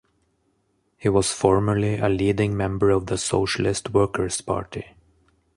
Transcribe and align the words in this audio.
He 0.97 1.09
was 1.09 1.31
formerly 1.31 1.99
a 1.99 2.09
leading 2.09 2.57
member 2.57 2.89
of 2.89 3.05
the 3.05 3.19
Socialist 3.19 3.91
Workers 3.93 4.41
Party. 4.41 4.95